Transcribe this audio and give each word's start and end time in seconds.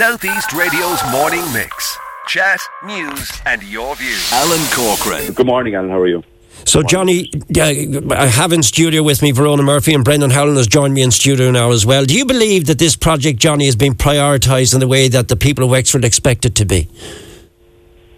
Southeast 0.00 0.54
Radio's 0.54 0.98
morning 1.12 1.42
mix. 1.52 1.98
Chat, 2.26 2.58
news, 2.86 3.30
and 3.44 3.62
your 3.62 3.94
views. 3.96 4.32
Alan 4.32 4.66
Corcoran. 4.72 5.30
Good 5.34 5.44
morning, 5.44 5.74
Alan. 5.74 5.90
How 5.90 6.00
are 6.00 6.06
you? 6.06 6.24
So, 6.64 6.82
Johnny, 6.82 7.30
uh, 7.54 8.14
I 8.14 8.24
have 8.24 8.54
in 8.54 8.62
studio 8.62 9.02
with 9.02 9.20
me 9.20 9.30
Verona 9.32 9.62
Murphy 9.62 9.92
and 9.92 10.02
Brendan 10.02 10.30
Howlin 10.30 10.56
has 10.56 10.66
joined 10.66 10.94
me 10.94 11.02
in 11.02 11.10
studio 11.10 11.50
now 11.50 11.70
as 11.72 11.84
well. 11.84 12.06
Do 12.06 12.16
you 12.16 12.24
believe 12.24 12.64
that 12.68 12.78
this 12.78 12.96
project, 12.96 13.38
Johnny, 13.38 13.66
is 13.66 13.76
being 13.76 13.92
prioritised 13.92 14.72
in 14.72 14.80
the 14.80 14.88
way 14.88 15.08
that 15.08 15.28
the 15.28 15.36
people 15.36 15.64
of 15.64 15.70
Wexford 15.70 16.06
expect 16.06 16.46
it 16.46 16.54
to 16.54 16.64
be? 16.64 16.88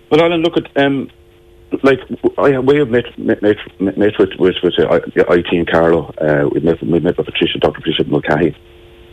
Well, 0.08 0.22
Alan, 0.22 0.40
look 0.40 0.56
at 0.56 0.76
um, 0.76 1.10
like 1.82 1.98
I 2.38 2.60
we 2.60 2.76
have 2.76 2.90
met 2.90 3.18
met, 3.18 3.42
met, 3.42 3.56
met 3.80 4.16
with 4.20 4.30
with, 4.38 4.54
with 4.62 4.78
uh, 4.78 5.00
IT 5.34 5.48
and 5.50 5.68
Carlow. 5.68 6.14
Uh, 6.16 6.48
we 6.48 6.60
met 6.60 6.80
we 6.80 7.00
met 7.00 7.16
with 7.16 7.26
Patricia, 7.26 7.58
Dr. 7.58 7.72
Patricia 7.72 8.04
Mulcahy, 8.04 8.54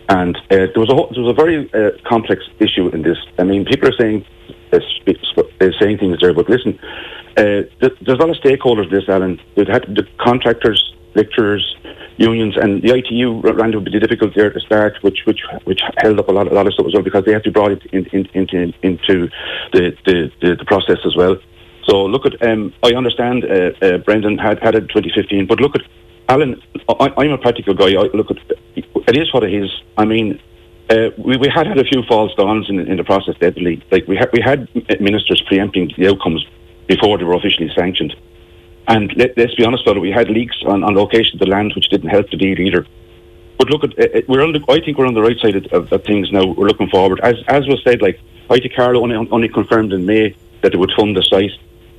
and 0.09 0.35
uh, 0.35 0.41
there 0.49 0.81
was 0.81 0.89
a 0.89 1.13
there 1.13 1.23
was 1.23 1.31
a 1.31 1.33
very 1.33 1.71
uh, 1.73 1.91
complex 2.07 2.43
issue 2.59 2.89
in 2.89 3.03
this. 3.03 3.17
I 3.37 3.43
mean, 3.43 3.63
people 3.65 3.89
are 3.89 3.97
saying 3.97 4.25
uh, 4.73 4.77
uh 4.77 5.69
saying 5.79 5.99
things 5.99 6.17
there, 6.19 6.33
but 6.33 6.49
listen, 6.49 6.79
uh, 7.37 7.61
there's 7.79 8.19
a 8.19 8.25
lot 8.25 8.29
of 8.29 8.37
stakeholders. 8.37 8.85
in 8.85 8.91
This, 8.91 9.07
Alan, 9.07 9.39
we've 9.55 9.67
had 9.67 9.83
the 9.83 10.07
contractors, 10.19 10.93
lecturers, 11.13 11.63
unions, 12.17 12.57
and 12.57 12.81
the 12.81 12.95
ITU 12.97 13.41
ran 13.41 13.73
into 13.73 13.89
the 13.89 13.99
difficult 13.99 14.33
there 14.35 14.47
at 14.47 14.55
the 14.55 14.61
start, 14.61 14.97
which 15.01 15.19
which 15.25 15.41
which 15.65 15.81
held 15.97 16.19
up 16.19 16.27
a 16.27 16.31
lot 16.31 16.47
a 16.47 16.55
lot 16.55 16.65
of 16.65 16.73
stuff 16.73 16.87
as 16.87 16.93
well 16.93 17.03
because 17.03 17.23
they 17.25 17.33
had 17.33 17.43
to 17.43 17.51
be 17.51 17.53
brought 17.53 17.71
in, 17.71 18.05
in, 18.07 18.27
into 18.33 18.73
into 18.81 19.29
the, 19.73 19.95
the, 20.05 20.31
the, 20.41 20.55
the 20.55 20.65
process 20.65 20.97
as 21.05 21.15
well. 21.15 21.37
So 21.87 22.05
look 22.05 22.25
at, 22.25 22.41
um, 22.47 22.73
I 22.83 22.93
understand 22.93 23.45
uh, 23.45 23.97
Brendan 24.05 24.37
had 24.37 24.59
had 24.61 24.75
it 24.75 24.89
2015, 24.89 25.47
but 25.47 25.59
look 25.59 25.75
at 25.75 25.81
Alan. 26.29 26.61
I, 26.87 27.25
am 27.25 27.31
a 27.31 27.37
practical 27.37 27.73
guy. 27.73 27.89
I 27.99 28.09
look 28.13 28.29
at 28.29 28.37
it 29.09 29.17
is 29.17 29.33
what 29.33 29.43
it 29.43 29.53
is. 29.53 29.69
I 29.97 30.05
mean, 30.05 30.39
uh, 30.89 31.09
we, 31.17 31.37
we 31.37 31.49
had 31.49 31.67
had 31.67 31.77
a 31.77 31.83
few 31.83 32.03
false 32.03 32.33
dawns 32.35 32.69
in, 32.69 32.79
in 32.79 32.97
the 32.97 33.03
process. 33.03 33.35
Deadly, 33.39 33.83
like 33.91 34.07
we 34.07 34.15
had 34.15 34.31
we 34.31 34.41
had 34.41 34.67
ministers 35.01 35.41
preempting 35.47 35.91
the 35.97 36.07
outcomes 36.07 36.45
before 36.87 37.17
they 37.17 37.23
were 37.23 37.35
officially 37.35 37.71
sanctioned. 37.75 38.15
And 38.87 39.15
let, 39.15 39.37
us 39.37 39.53
be 39.55 39.63
honest 39.63 39.83
about 39.83 39.97
it, 39.97 39.99
we 39.99 40.11
had 40.11 40.29
leaks 40.29 40.57
on, 40.65 40.83
on 40.83 40.95
location 40.95 41.35
of 41.35 41.39
the 41.41 41.45
land, 41.45 41.73
which 41.75 41.89
didn't 41.89 42.09
help 42.09 42.27
the 42.31 42.37
deal 42.37 42.59
either. 42.59 42.87
But 43.59 43.69
look, 43.69 43.83
at 43.83 43.99
uh, 43.99 44.17
uh, 44.17 44.21
we're 44.27 44.43
on 44.43 44.53
the, 44.53 44.63
I 44.67 44.83
think 44.83 44.97
we're 44.97 45.05
on 45.05 45.13
the 45.13 45.21
right 45.21 45.37
side 45.39 45.55
of, 45.55 45.65
of, 45.67 45.93
of, 45.93 46.03
things 46.05 46.31
now. 46.31 46.45
We're 46.45 46.67
looking 46.67 46.89
forward. 46.89 47.19
As 47.21 47.35
as 47.47 47.67
was 47.67 47.81
said, 47.83 48.01
like 48.01 48.19
IT 48.49 48.75
Carlow 48.75 49.03
only, 49.03 49.15
only 49.15 49.49
confirmed 49.49 49.93
in 49.93 50.05
May 50.05 50.35
that 50.61 50.71
they 50.71 50.77
would 50.77 50.91
fund 50.97 51.15
the 51.15 51.23
site. 51.23 51.51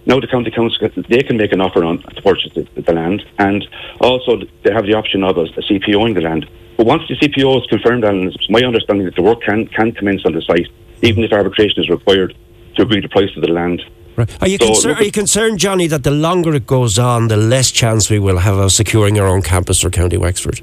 Now 0.06 0.18
the 0.18 0.26
county 0.26 0.50
council 0.50 0.88
they 1.08 1.22
can 1.22 1.36
make 1.36 1.52
an 1.52 1.60
offer 1.60 1.84
on 1.84 1.98
to 1.98 2.22
purchase 2.22 2.52
the, 2.54 2.66
the 2.80 2.92
land, 2.92 3.22
and 3.38 3.66
also 4.00 4.40
they 4.64 4.72
have 4.72 4.86
the 4.86 4.94
option 4.94 5.22
of 5.22 5.36
a, 5.36 5.42
a 5.42 5.62
CPO 5.62 6.08
in 6.08 6.14
the 6.14 6.22
land. 6.22 6.48
But 6.76 6.86
once 6.86 7.02
the 7.08 7.16
CPO 7.16 7.60
is 7.60 7.66
confirmed, 7.66 8.04
and 8.04 8.32
it's 8.32 8.48
my 8.48 8.60
understanding 8.60 9.04
that 9.04 9.14
the 9.14 9.22
work 9.22 9.42
can 9.42 9.66
can 9.66 9.92
commence 9.92 10.24
on 10.24 10.32
the 10.32 10.42
site, 10.42 10.68
even 11.02 11.22
if 11.22 11.32
arbitration 11.32 11.82
is 11.82 11.90
required 11.90 12.34
to 12.76 12.82
agree 12.82 13.00
the 13.00 13.08
price 13.08 13.30
of 13.36 13.42
the 13.42 13.52
land. 13.52 13.82
Right. 14.16 14.42
Are 14.42 14.48
you, 14.48 14.58
so 14.58 14.66
concer- 14.66 14.92
are 14.94 15.02
you 15.02 15.12
concerned, 15.12 15.58
Johnny, 15.58 15.86
that 15.86 16.02
the 16.02 16.10
longer 16.10 16.54
it 16.54 16.66
goes 16.66 16.98
on, 16.98 17.28
the 17.28 17.36
less 17.36 17.70
chance 17.70 18.10
we 18.10 18.18
will 18.18 18.38
have 18.38 18.56
of 18.56 18.72
securing 18.72 19.18
our 19.20 19.26
own 19.26 19.42
campus 19.42 19.80
for 19.80 19.90
County 19.90 20.16
Wexford? 20.16 20.60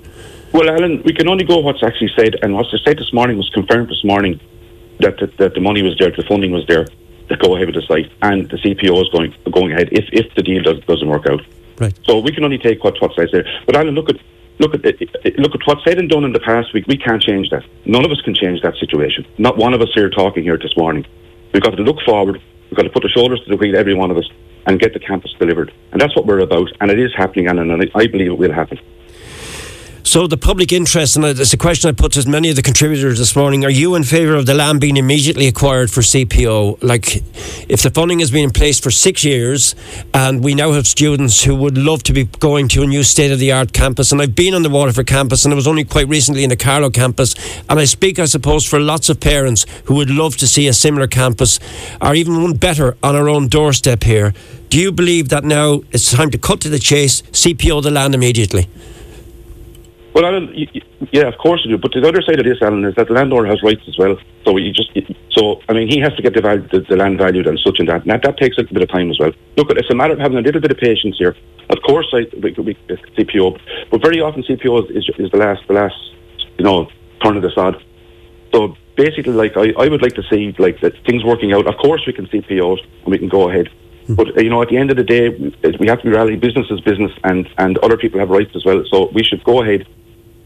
Well, 0.52 0.70
Alan, 0.70 1.02
we 1.04 1.14
can 1.14 1.30
only 1.30 1.46
go 1.46 1.58
what's 1.60 1.84
actually 1.84 2.12
said, 2.16 2.36
and 2.42 2.54
what's 2.54 2.70
said 2.84 2.98
this 2.98 3.14
morning 3.14 3.38
was 3.38 3.50
confirmed 3.52 3.90
this 3.90 4.04
morning 4.04 4.40
that, 5.00 5.20
that, 5.20 5.38
that 5.38 5.54
the 5.54 5.62
money 5.62 5.82
was 5.82 5.98
there, 5.98 6.12
the 6.12 6.24
funding 6.24 6.52
was 6.52 6.66
there 6.68 6.88
to 7.30 7.38
go 7.38 7.56
ahead 7.56 7.68
with 7.68 7.76
the 7.76 7.82
site, 7.82 8.12
and 8.22 8.50
the 8.50 8.58
CPO 8.58 9.02
is 9.02 9.10
going 9.10 9.36
going 9.52 9.72
ahead 9.72 9.90
if, 9.92 10.06
if 10.12 10.34
the 10.36 10.44
deal 10.44 10.64
does, 10.64 10.80
doesn't 10.86 11.08
work 11.08 11.28
out. 11.28 11.42
Right. 11.78 11.98
So 12.04 12.20
we 12.20 12.32
can 12.32 12.44
only 12.44 12.58
take 12.58 12.84
what 12.84 12.96
what's 13.02 13.16
said 13.16 13.30
there. 13.32 13.46
But 13.66 13.76
Alan, 13.76 13.94
look 13.94 14.10
at 14.10 14.18
look 14.60 14.74
at 14.74 14.84
look 15.38 15.54
at 15.56 15.62
what's 15.66 15.84
said 15.84 16.00
and 16.00 16.10
done 16.10 16.24
in 16.24 16.34
the 16.34 16.40
past 16.40 16.74
week. 16.74 16.86
We 16.88 16.98
can't 16.98 17.22
change 17.22 17.50
that. 17.50 17.64
None 17.86 18.06
of 18.06 18.12
us 18.12 18.22
can 18.22 18.34
change 18.34 18.62
that 18.62 18.76
situation. 18.78 19.26
Not 19.38 19.58
one 19.58 19.74
of 19.74 19.82
us 19.82 19.90
here 19.94 20.10
talking 20.10 20.44
here 20.44 20.58
this 20.58 20.76
morning. 20.78 21.06
We've 21.54 21.64
got 21.64 21.76
to 21.76 21.84
look 21.84 22.02
forward. 22.06 22.42
We've 22.70 22.76
got 22.76 22.84
to 22.84 22.90
put 22.90 23.04
the 23.04 23.10
shoulders 23.10 23.40
to 23.46 23.50
the 23.50 23.58
wheel, 23.58 23.78
every 23.78 23.94
one 23.94 24.12
of 24.12 24.18
us, 24.18 24.30
and 24.66 24.80
get 24.80 24.94
the 24.94 25.00
campus 25.00 25.34
delivered. 25.40 25.74
And 25.92 26.02
that's 26.02 26.16
what 26.16 26.26
we're 26.26 26.40
about. 26.40 26.70
And 26.82 26.92
it 26.92 27.00
is 27.00 27.14
happening, 27.16 27.48
Alan, 27.48 27.72
and 27.72 27.90
I 27.96 28.08
believe 28.08 28.32
it 28.32 28.38
will 28.38 28.52
happen. 28.52 28.80
So 30.08 30.26
the 30.26 30.38
public 30.38 30.72
interest, 30.72 31.18
and 31.18 31.26
it's 31.26 31.52
a 31.52 31.58
question 31.58 31.90
I 31.90 31.92
put 31.92 32.14
to 32.14 32.30
many 32.30 32.50
of 32.50 32.56
the 32.56 32.62
contributors 32.62 33.20
this 33.20 33.36
morning. 33.36 33.66
Are 33.66 33.70
you 33.70 33.94
in 33.96 34.06
favour 34.06 34.36
of 34.36 34.46
the 34.46 34.54
land 34.54 34.80
being 34.80 34.96
immediately 34.96 35.48
acquired 35.48 35.92
for 35.92 36.00
CPO? 36.00 36.82
Like, 36.82 37.18
if 37.70 37.84
the 37.84 37.90
funding 37.90 38.20
has 38.20 38.32
been 38.32 38.46
in 38.46 38.52
place 38.52 38.80
for 38.80 38.90
six 38.90 39.26
years, 39.26 39.76
and 40.14 40.42
we 40.42 40.56
now 40.56 40.72
have 40.72 40.88
students 40.88 41.44
who 41.44 41.54
would 41.56 41.78
love 41.78 42.04
to 42.04 42.14
be 42.14 42.24
going 42.24 42.70
to 42.70 42.84
a 42.84 42.88
new 42.88 43.04
state 43.04 43.34
of 43.34 43.40
the 43.40 43.52
art 43.52 43.74
campus, 43.74 44.14
and 44.14 44.22
I've 44.22 44.34
been 44.34 44.54
on 44.54 44.64
the 44.64 44.70
Waterford 44.70 45.08
campus, 45.08 45.44
and 45.44 45.54
I 45.54 45.56
was 45.56 45.68
only 45.68 45.84
quite 45.84 46.08
recently 46.08 46.46
in 46.46 46.50
the 46.50 46.56
Carlow 46.56 46.90
campus, 46.90 47.36
and 47.68 47.78
I 47.78 47.84
speak, 47.84 48.18
I 48.18 48.26
suppose, 48.26 48.66
for 48.66 48.80
lots 48.80 49.10
of 49.10 49.20
parents 49.20 49.66
who 49.88 49.96
would 49.96 50.10
love 50.10 50.38
to 50.38 50.48
see 50.48 50.70
a 50.70 50.74
similar 50.74 51.08
campus, 51.08 51.60
or 52.02 52.16
even 52.16 52.42
one 52.42 52.54
better 52.54 52.96
on 53.04 53.18
our 53.18 53.28
own 53.28 53.50
doorstep 53.50 54.06
here. 54.06 54.34
Do 54.70 54.80
you 54.80 54.94
believe 54.94 55.28
that 55.30 55.44
now 55.44 55.82
it's 55.92 56.14
time 56.14 56.32
to 56.32 56.38
cut 56.38 56.62
to 56.62 56.70
the 56.70 56.80
chase, 56.80 57.24
CPO 57.24 57.84
the 57.84 57.92
land 57.92 58.16
immediately? 58.16 58.70
Well, 60.14 60.26
Alan, 60.26 60.54
yeah, 61.12 61.28
of 61.28 61.38
course 61.38 61.62
you 61.64 61.72
do. 61.72 61.78
But 61.78 61.92
the 61.94 62.08
other 62.08 62.22
side 62.22 62.40
of 62.40 62.46
this, 62.46 62.62
Alan, 62.62 62.84
is 62.86 62.96
that 62.96 63.08
the 63.08 63.14
landlord 63.14 63.48
has 63.50 63.62
rights 63.62 63.84
as 63.88 63.98
well. 63.98 64.18
So 64.46 64.58
you 64.58 64.72
just, 64.74 64.90
so 65.32 65.62
I 65.70 65.74
mean, 65.74 65.88
he 65.88 66.00
has 66.00 66.14
to 66.16 66.22
get 66.22 66.34
the, 66.34 66.42
value, 66.42 66.68
the, 66.70 66.80
the 66.82 66.96
land 66.96 67.18
valued 67.18 67.46
and 67.48 67.60
such 67.60 67.80
and 67.80 67.88
that. 67.90 68.02
And 68.02 68.12
that, 68.12 68.24
that 68.24 68.38
takes 68.38 68.58
a 68.58 68.62
little 68.62 68.74
bit 68.74 68.84
of 68.84 68.90
time 68.90 69.12
as 69.12 69.20
well. 69.20 69.32
Look, 69.58 69.70
it's 69.72 69.90
a 69.92 69.96
matter 69.96 70.14
of 70.14 70.20
having 70.20 70.38
a 70.38 70.42
little 70.42 70.62
bit 70.62 70.72
of 70.72 70.78
patience 70.78 71.18
here. 71.20 71.36
Of 71.70 71.78
course, 71.86 72.08
I, 72.14 72.26
we, 72.42 72.52
we, 72.54 72.74
CPO, 73.18 73.60
but 73.92 74.02
very 74.02 74.22
often 74.22 74.44
CPO 74.44 74.96
is, 74.96 75.10
is 75.18 75.32
the 75.32 75.38
last, 75.38 75.62
the 75.68 75.74
last, 75.74 75.96
you 76.58 76.64
know, 76.64 76.90
turn 77.22 77.38
of 77.38 77.44
the 77.44 77.52
sod. 77.52 77.84
So 78.54 78.76
basically, 78.96 79.34
like 79.34 79.56
I, 79.56 79.74
I 79.78 79.88
would 79.88 80.02
like 80.02 80.16
to 80.16 80.24
see 80.30 80.56
like 80.58 80.80
that 80.82 80.94
things 81.06 81.24
working 81.24 81.54
out. 81.54 81.68
Of 81.68 81.78
course, 81.78 82.04
we 82.08 82.14
can 82.14 82.28
CPO 82.28 82.78
and 83.04 83.08
we 83.08 83.18
can 83.18 83.30
go 83.30 83.50
ahead. 83.50 83.70
But 84.16 84.38
uh, 84.38 84.42
you 84.42 84.50
know, 84.50 84.62
at 84.62 84.70
the 84.70 84.78
end 84.78 84.92
of 84.92 84.98
the 84.98 85.04
day, 85.04 85.30
we 85.80 85.88
have 85.88 86.00
to 86.00 86.06
be 86.06 86.12
rally. 86.12 86.36
Business 86.36 86.68
is 86.70 86.80
business, 86.82 87.12
and 87.24 87.50
and 87.58 87.78
other 87.80 87.98
people 87.98 88.20
have 88.20 88.30
rights 88.30 88.56
as 88.56 88.64
well. 88.66 88.84
So 88.90 89.10
we 89.14 89.24
should 89.24 89.44
go 89.44 89.62
ahead 89.62 89.86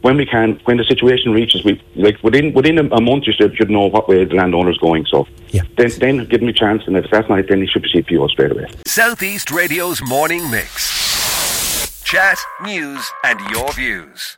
when 0.01 0.17
we 0.17 0.25
can, 0.25 0.59
when 0.65 0.77
the 0.77 0.83
situation 0.83 1.31
reaches, 1.31 1.63
we 1.63 1.81
like 1.95 2.21
within 2.23 2.53
within 2.53 2.77
a, 2.77 2.83
a 2.95 3.01
month, 3.01 3.25
you 3.27 3.33
should, 3.33 3.55
should 3.55 3.69
know 3.69 3.85
what 3.85 4.09
way 4.09 4.25
the 4.25 4.35
landowner's 4.35 4.77
going. 4.77 5.05
So, 5.05 5.27
yeah. 5.49 5.61
then 5.77 5.91
then 5.99 6.25
give 6.25 6.41
me 6.41 6.49
a 6.49 6.53
chance, 6.53 6.83
and 6.87 6.97
if 6.97 7.09
that's 7.11 7.29
not, 7.29 7.39
it, 7.39 7.49
then 7.49 7.61
he 7.61 7.67
should 7.67 7.83
be 7.83 7.91
CPO 7.91 8.29
straight 8.29 8.51
away. 8.51 8.67
Southeast 8.85 9.51
Radio's 9.51 10.01
morning 10.01 10.49
mix, 10.49 12.01
chat, 12.03 12.37
news, 12.63 13.11
and 13.23 13.39
your 13.51 13.71
views. 13.73 14.37